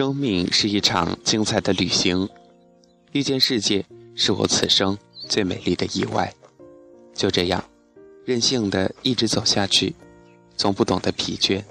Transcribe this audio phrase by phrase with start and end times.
[0.00, 2.26] 生命是一场精彩的旅行，
[3.12, 3.84] 遇见世界
[4.14, 4.96] 是我此生
[5.28, 6.32] 最美丽的意外。
[7.12, 7.62] 就这样，
[8.24, 9.94] 任性的一直走下去，
[10.56, 11.62] 从不懂得疲倦。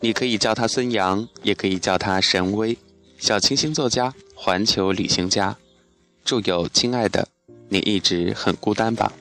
[0.00, 2.78] 你可以叫他孙杨，也可以叫他神威，
[3.18, 5.58] 小清新作家，环球旅行家，
[6.24, 7.28] 著有《亲爱的，
[7.68, 9.12] 你一直很孤单吧》，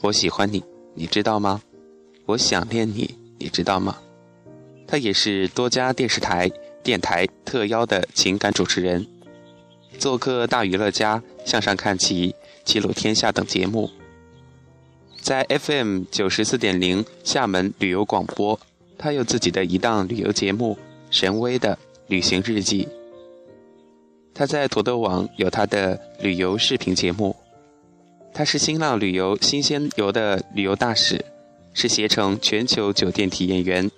[0.00, 1.60] 我喜欢你，你知道吗？
[2.30, 3.98] 我想念你，你知道吗？
[4.86, 6.48] 他也是多家电视台、
[6.80, 9.04] 电台特邀的情感主持人，
[9.98, 12.28] 做客《大娱乐家》《向上看齐》
[12.64, 13.90] 《齐鲁天下》等节目，
[15.20, 18.60] 在 FM 九十四点零厦门旅游广播，
[18.96, 20.78] 他有自己的一档旅游节目
[21.10, 21.76] 《神威的
[22.06, 22.84] 旅行日记》。
[24.32, 27.34] 他在土豆网有他的旅游视频节目，
[28.32, 31.24] 他是新浪旅游新鲜游的旅游大使。
[31.72, 33.90] 是携程全球酒店体验员，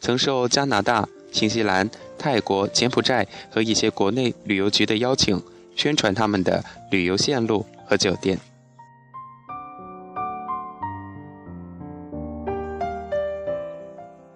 [0.00, 5.42] 曾受加拿大、新西兰、泰国、柬埔寨和一些国内旅游局的邀请，
[5.76, 8.38] 宣传他们的旅游线路和酒店。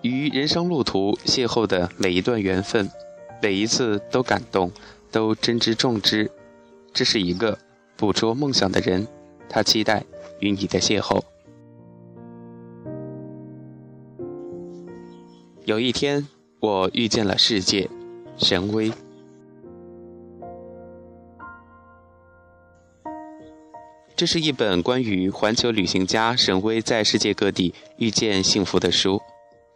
[0.02, 2.88] 与人生路途邂逅的每一段缘分，
[3.42, 4.70] 每一次都感动，
[5.10, 6.30] 都珍之重之。
[6.94, 7.58] 这是一个
[7.96, 9.08] 捕捉梦想的人，
[9.48, 10.04] 他期待
[10.38, 11.20] 与你的邂逅。
[15.66, 16.28] 有一天，
[16.60, 17.90] 我遇见了世界，
[18.38, 18.92] 神威。
[24.14, 29.20] 这是一本关于环球旅行家神威在世界各地遇见幸福的书。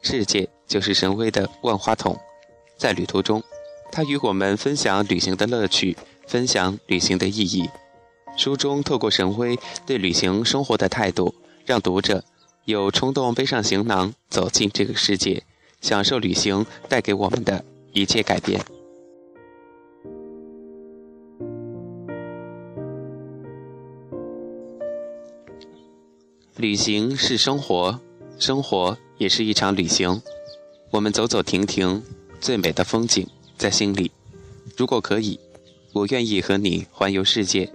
[0.01, 2.17] 世界就是神威的万花筒，
[2.77, 3.43] 在旅途中，
[3.91, 5.97] 他与我们分享旅行的乐趣，
[6.29, 7.69] 分享旅行的意义。
[8.37, 11.35] 书中透过神威对旅行生活的态度，
[11.67, 12.23] 让读者
[12.65, 15.43] 有冲动背上行囊，走进这个世界。
[15.81, 18.61] 享受旅行带给我们的一切改变。
[26.57, 27.99] 旅行是生活，
[28.39, 30.21] 生活也是一场旅行。
[30.91, 32.03] 我们走走停停，
[32.39, 33.27] 最美的风景
[33.57, 34.11] 在心里。
[34.77, 35.41] 如果可以，
[35.95, 37.73] 我愿意和你环游世界。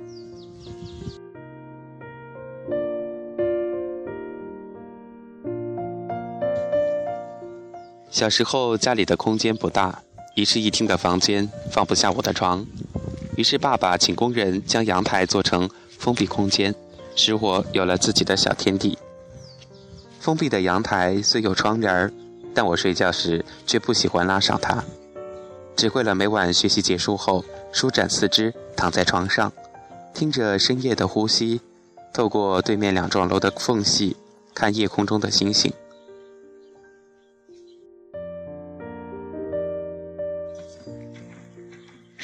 [8.15, 10.01] 小时候家里的空间不大，
[10.35, 12.65] 一室一厅的房间放不下我的床，
[13.35, 16.73] 于是爸爸请工人将阳台做成封闭空间，
[17.13, 18.97] 使我有了自己的小天地。
[20.21, 22.09] 封闭的阳台虽有窗帘儿，
[22.53, 24.81] 但我睡觉时却不喜欢拉上它，
[25.75, 27.43] 只为了每晚学习结束后
[27.73, 29.51] 舒展四肢躺在床上，
[30.13, 31.59] 听着深夜的呼吸，
[32.13, 34.15] 透过对面两幢楼的缝隙
[34.53, 35.69] 看夜空中的星星。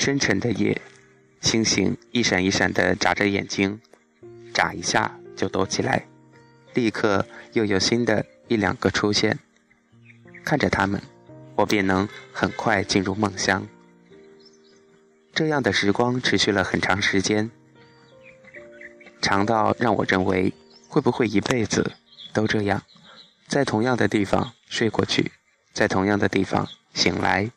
[0.01, 0.81] 深沉的夜，
[1.41, 3.79] 星星一闪一闪地眨着眼睛，
[4.51, 6.07] 眨一下就躲起来，
[6.73, 9.37] 立刻又有新的一两个出现。
[10.43, 10.99] 看着他们，
[11.53, 13.67] 我便能很快进入梦乡。
[15.35, 17.51] 这样的时光持续了很长时间，
[19.21, 20.51] 长到让我认为，
[20.87, 21.91] 会不会一辈子
[22.33, 22.81] 都这样，
[23.47, 25.31] 在同样的地方睡过去，
[25.71, 27.51] 在同样的地方醒来。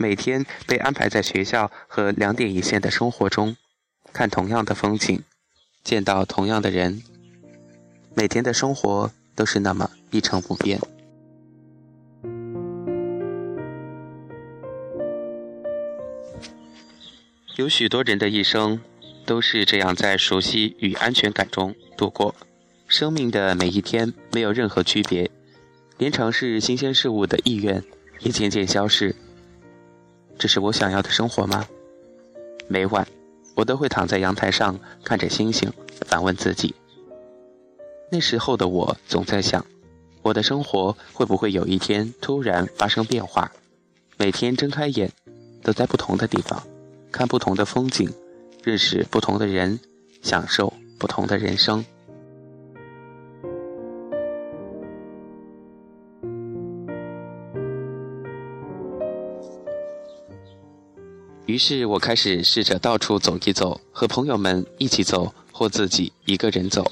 [0.00, 3.54] 每天被安排在学校和两点一线的生活中，
[4.14, 5.22] 看同样的风景，
[5.84, 7.02] 见到同样的人，
[8.14, 10.80] 每天的生活都是那么一成不变。
[17.56, 18.80] 有许多人的一生
[19.26, 22.34] 都是这样在熟悉与安全感中度过，
[22.88, 25.30] 生命的每一天没有任何区别，
[25.98, 27.84] 连尝试新鲜事物的意愿
[28.20, 29.14] 也渐渐消逝。
[30.40, 31.68] 这是我想要的生活吗？
[32.66, 33.06] 每晚，
[33.54, 35.70] 我都会躺在阳台上看着星星，
[36.06, 36.74] 反问自己。
[38.10, 39.66] 那时候的我总在想，
[40.22, 43.52] 我的生活会不会有一天突然发生变化？
[44.16, 45.12] 每天睁开眼，
[45.62, 46.62] 都在不同的地方，
[47.12, 48.10] 看不同的风景，
[48.64, 49.78] 认识不同的人，
[50.22, 51.84] 享受不同的人生。
[61.50, 66.88] 于是我开始试着到处走一走，和朋友们一起走，或自己一个人走。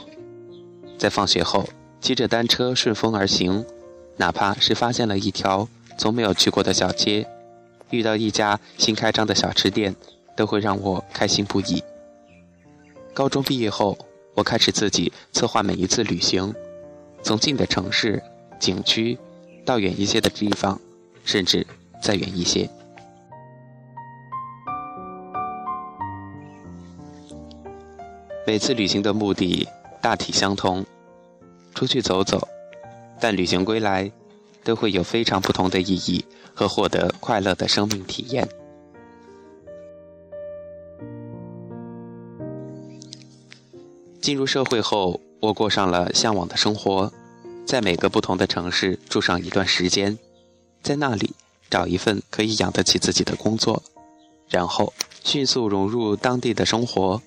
[0.99, 1.69] 在放学后，
[2.01, 3.65] 骑着单车顺风而行，
[4.17, 7.25] 哪怕是发现了一条从没有去过的小街，
[7.91, 9.95] 遇到一家新开张的小吃店，
[10.37, 11.81] 都会让我开心不已。
[13.15, 13.97] 高中毕业后，
[14.35, 16.53] 我开始自己策划每一次旅行，
[17.23, 18.21] 从近的城市、
[18.59, 19.17] 景区，
[19.65, 20.81] 到远一些的地方，
[21.25, 21.65] 甚至
[22.03, 22.69] 再远一些。
[28.49, 29.69] 每次旅行的目的
[30.01, 30.83] 大体相同，
[31.75, 32.49] 出去走走，
[33.21, 34.11] 但旅行归来，
[34.65, 36.25] 都会有非常不同的意义
[36.55, 38.49] 和获得快乐的生命体验。
[44.23, 47.13] 进入社会后，我过上了向往的生活，
[47.67, 50.19] 在每个不同的城市住上一段时间，
[50.83, 51.35] 在那里
[51.69, 53.83] 找一份可以养得起自己的工作，
[54.49, 57.21] 然后迅速融入当地的生活。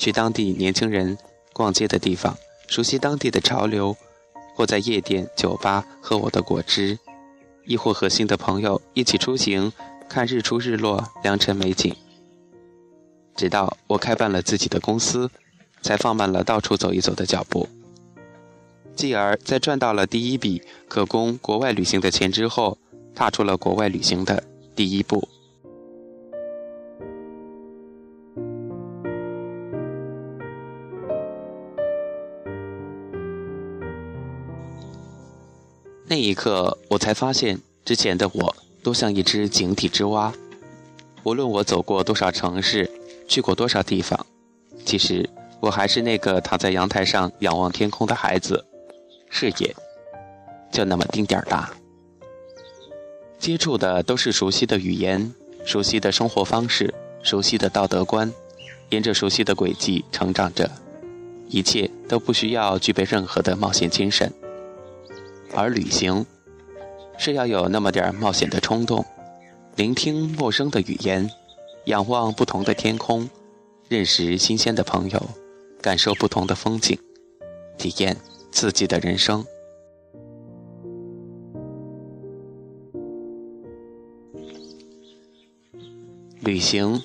[0.00, 1.18] 去当地年轻人
[1.52, 2.34] 逛街的地方，
[2.66, 3.94] 熟悉当地的潮流，
[4.56, 6.98] 或在夜店、酒吧喝我的果汁，
[7.66, 9.70] 亦或和新的朋友一起出行，
[10.08, 11.94] 看日出日落、良辰美景。
[13.36, 15.30] 直到我开办了自己的公司，
[15.82, 17.68] 才放慢了到处走一走的脚步。
[18.96, 22.78] 继而，在赚到了第一笔可供国外旅行的钱之后，
[23.14, 24.42] 踏出了国外旅行的
[24.74, 25.28] 第一步。
[36.10, 40.34] 那一刻，我才发现，之前的我都像一只井底之蛙。
[41.22, 42.90] 无论我走过多少城市，
[43.28, 44.26] 去过多少地方，
[44.84, 45.30] 其实
[45.60, 48.66] 我还是那个躺在阳台上仰望天空的孩子，
[49.30, 49.72] 视野
[50.72, 51.70] 就那么丁点儿大。
[53.38, 55.32] 接触的都是熟悉的语言、
[55.64, 56.92] 熟悉的生活方式、
[57.22, 58.32] 熟悉的道德观，
[58.88, 60.68] 沿着熟悉的轨迹成长着，
[61.46, 64.32] 一切都不需要具备任何的冒险精神。
[65.54, 66.24] 而旅行，
[67.18, 69.04] 是要有那么点冒险的冲动，
[69.76, 71.28] 聆听陌生的语言，
[71.86, 73.28] 仰望不同的天空，
[73.88, 75.22] 认识新鲜的朋友，
[75.82, 76.98] 感受不同的风景，
[77.76, 78.16] 体验
[78.52, 79.44] 刺激的人生。
[86.40, 87.02] 旅行，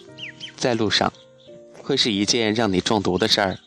[0.56, 1.12] 在路上，
[1.82, 3.58] 会是一件让你中毒的事儿。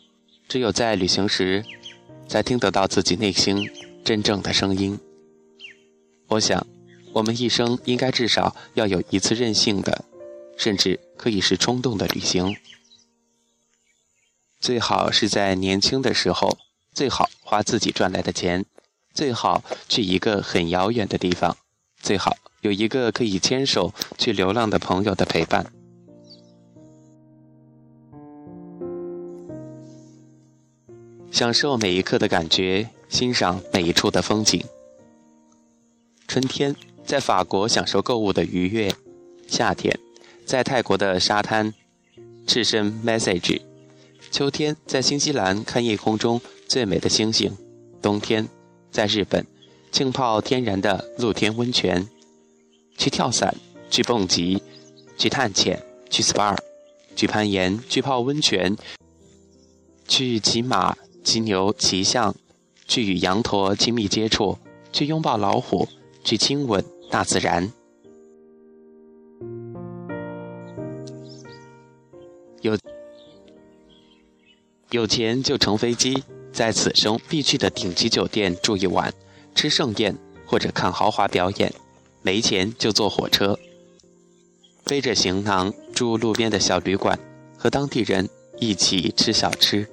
[0.47, 1.63] 只有在旅行时，
[2.27, 3.69] 才听得到自己内心。
[4.09, 4.99] 真正的声音。
[6.29, 6.65] 我想，
[7.13, 10.03] 我们一生应该至少要有一次任性的，
[10.57, 12.55] 甚至可以是冲动的旅行。
[14.59, 16.57] 最好是在年轻的时候，
[16.91, 18.65] 最好花自己赚来的钱，
[19.13, 21.55] 最好去一个很遥远的地方，
[22.01, 25.71] 最好有一个可以牵手去流浪的朋友的陪伴。
[31.29, 32.89] 享受每一刻的感觉。
[33.09, 34.63] 欣赏每一处的风景。
[36.27, 36.75] 春天
[37.05, 38.93] 在法国享受购物的愉悦，
[39.47, 39.99] 夏天
[40.45, 41.73] 在泰国的沙滩
[42.45, 43.61] 赤身 message，
[44.29, 47.57] 秋天在新西兰看夜空中最美的星星，
[47.99, 48.47] 冬天
[48.91, 49.45] 在日本
[49.91, 52.07] 浸泡天然的露天温泉，
[52.95, 53.55] 去跳伞，
[53.89, 54.61] 去蹦极，
[55.17, 56.55] 去探险，去 SPA，
[57.15, 58.77] 去攀岩，去泡温泉，
[60.07, 62.35] 去骑马、骑牛、骑象。
[62.89, 64.57] 去与羊驼亲密接触，
[64.91, 65.87] 去拥抱老虎，
[66.23, 67.71] 去亲吻大自然。
[72.61, 72.75] 有
[74.89, 79.13] 有钱就乘飞机，在此生必去的顶级酒店住一晚，
[79.53, 81.69] 吃盛宴或者看豪华表演；
[82.23, 83.59] 没钱就坐火车，
[84.85, 87.19] 背着行囊住路边的小旅馆，
[87.55, 89.87] 和当地人一起吃小吃。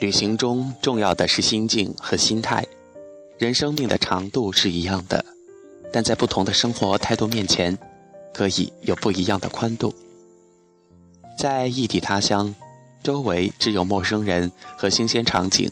[0.00, 2.64] 旅行中重要的是心境和心态。
[3.36, 5.24] 人生命的长度是一样的，
[5.92, 7.76] 但在不同的生活态度面前，
[8.32, 9.92] 可以有不一样的宽度。
[11.36, 12.54] 在异地他乡，
[13.02, 15.68] 周围只有陌生人和新鲜场景，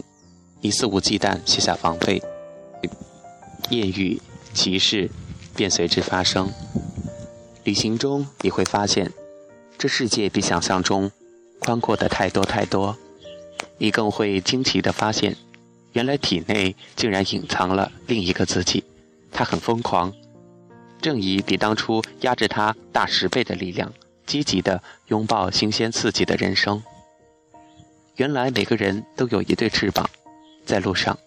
[0.61, 2.21] 你肆无忌惮卸下防备，
[3.71, 4.21] 艳遇、
[4.53, 5.09] 歧视
[5.55, 6.53] 便随之发生。
[7.63, 9.13] 旅行中你会发现，
[9.79, 11.13] 这世界比想象中
[11.61, 12.97] 宽阔的太多太多。
[13.79, 15.37] 你更会惊奇地发现，
[15.93, 18.85] 原来体内竟然隐藏了另一个自己，
[19.33, 20.13] 他很疯狂，
[21.01, 23.93] 正以比当初压制他大十倍的力量，
[24.27, 26.83] 积极地拥抱新鲜刺激的人生。
[28.17, 30.09] 原来每个人都有一对翅膀，
[30.65, 31.19] 在路上，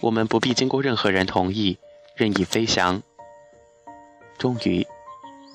[0.00, 1.78] 我们不必经过任何人同意，
[2.16, 3.02] 任意飞翔。
[4.38, 4.86] 终于，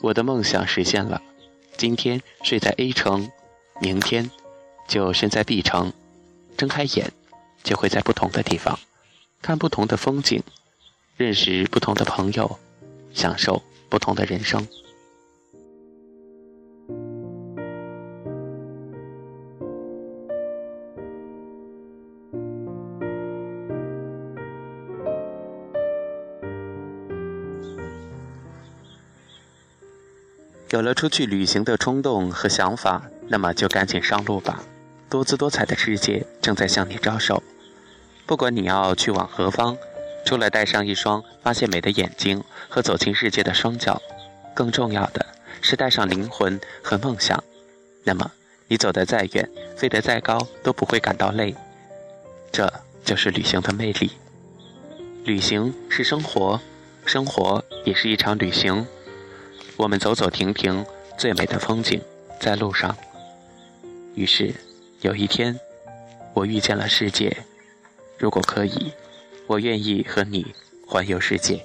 [0.02, 1.22] 我的梦想实现了，
[1.76, 3.32] 今天睡在 A 城，
[3.82, 4.30] 明天
[4.88, 5.92] 就身在 B 城。
[6.58, 7.14] 睁开眼
[7.64, 8.78] 就会在不同的地方
[9.42, 10.42] 看不同的风景
[11.16, 12.60] 认识不同的朋友
[13.14, 14.68] 享受不同的人生。
[30.72, 34.64] 有了出去旅行的冲动和想法那么就赶紧上路吧。
[35.10, 37.42] 多姿多彩的世界正在向你招手，
[38.26, 39.78] 不管你要去往何方，
[40.26, 44.02] 除了带上一双发现美的眼睛和走进世界的双脚，
[44.54, 45.26] 更重要的
[45.62, 47.42] 是带上灵魂和梦想。
[48.04, 48.30] 那么，
[48.68, 51.56] 你走得再远，飞得再高，都不会感到累。
[52.52, 52.72] 这
[53.06, 54.12] 就是旅行的魅力。
[55.24, 56.60] 旅行是生活，
[57.06, 58.86] 生活也是一场旅行。
[59.78, 60.86] 我们走走停停，
[61.18, 62.02] 最美的风景
[62.42, 62.96] 在路上。
[64.16, 64.54] 于是，
[65.02, 65.60] 有一天，
[66.34, 67.38] 我遇见了世界。
[68.18, 68.92] 如果可以，
[69.46, 70.56] 我愿意和你
[70.88, 71.64] 环游世界。